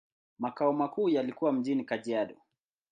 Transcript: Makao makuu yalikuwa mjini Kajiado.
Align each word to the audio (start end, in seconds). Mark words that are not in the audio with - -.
Makao 0.39 0.73
makuu 0.73 1.09
yalikuwa 1.09 1.53
mjini 1.53 1.83
Kajiado. 1.83 2.35